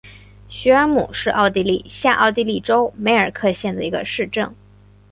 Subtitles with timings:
[0.49, 4.55] 许尔姆是奥地利下奥地利州梅尔克县的一个市镇。